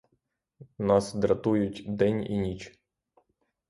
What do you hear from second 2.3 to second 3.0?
і ніч.